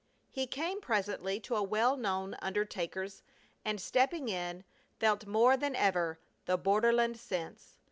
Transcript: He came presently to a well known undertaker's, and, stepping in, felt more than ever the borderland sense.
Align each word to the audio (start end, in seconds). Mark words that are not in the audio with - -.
He 0.31 0.47
came 0.47 0.81
presently 0.81 1.39
to 1.41 1.55
a 1.55 1.61
well 1.61 1.95
known 1.95 2.35
undertaker's, 2.41 3.21
and, 3.63 3.79
stepping 3.79 4.29
in, 4.29 4.63
felt 4.99 5.27
more 5.27 5.55
than 5.55 5.75
ever 5.75 6.19
the 6.45 6.57
borderland 6.57 7.19
sense. 7.19 7.77